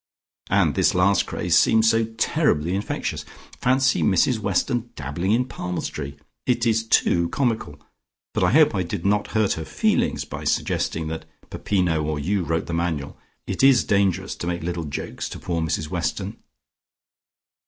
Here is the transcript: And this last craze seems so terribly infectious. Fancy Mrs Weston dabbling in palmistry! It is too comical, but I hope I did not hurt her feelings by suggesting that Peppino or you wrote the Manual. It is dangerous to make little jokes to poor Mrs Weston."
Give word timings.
And 0.49 0.73
this 0.73 0.95
last 0.95 1.27
craze 1.27 1.55
seems 1.55 1.87
so 1.91 2.05
terribly 2.05 2.73
infectious. 2.73 3.23
Fancy 3.61 4.01
Mrs 4.01 4.39
Weston 4.39 4.89
dabbling 4.95 5.31
in 5.31 5.45
palmistry! 5.45 6.17
It 6.47 6.65
is 6.65 6.87
too 6.87 7.29
comical, 7.29 7.79
but 8.33 8.43
I 8.43 8.51
hope 8.51 8.73
I 8.73 8.81
did 8.81 9.05
not 9.05 9.33
hurt 9.37 9.53
her 9.53 9.63
feelings 9.63 10.25
by 10.25 10.43
suggesting 10.43 11.05
that 11.09 11.25
Peppino 11.51 12.01
or 12.01 12.17
you 12.17 12.41
wrote 12.41 12.65
the 12.65 12.73
Manual. 12.73 13.15
It 13.45 13.61
is 13.63 13.83
dangerous 13.83 14.33
to 14.37 14.47
make 14.47 14.63
little 14.63 14.85
jokes 14.85 15.29
to 15.29 15.39
poor 15.39 15.61
Mrs 15.61 15.89
Weston." 15.91 16.37